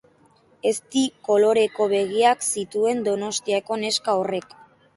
[0.69, 4.61] Ezti koloreko begiak zituen Donostiako neska horrek